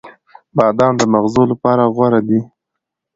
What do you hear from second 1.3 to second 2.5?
لپاره غوره دی.